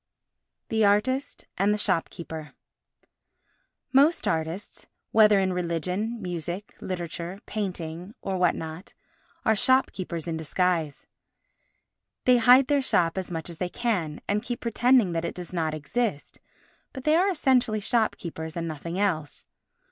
The 0.69 0.83
Artist 0.83 1.45
and 1.59 1.71
the 1.71 1.77
Shopkeeper 1.77 2.55
Most 3.93 4.27
artists, 4.27 4.87
whether 5.11 5.39
in 5.39 5.53
religion, 5.53 6.19
music, 6.19 6.75
literature, 6.81 7.39
painting, 7.45 8.15
or 8.19 8.35
what 8.37 8.55
not, 8.55 8.95
are 9.45 9.55
shopkeepers 9.55 10.27
in 10.27 10.37
disguise. 10.37 11.05
They 12.25 12.37
hide 12.37 12.65
their 12.65 12.81
shop 12.81 13.15
as 13.15 13.29
much 13.29 13.47
as 13.47 13.59
they 13.59 13.69
can, 13.69 14.21
and 14.27 14.41
keep 14.41 14.59
pretending 14.61 15.11
that 15.11 15.23
it 15.23 15.35
does 15.35 15.53
not 15.53 15.75
exist, 15.75 16.39
but 16.93 17.03
they 17.03 17.15
are 17.15 17.29
essentially 17.29 17.79
shopkeepers 17.79 18.57
and 18.57 18.67
nothing 18.67 18.99
else. 18.99 19.45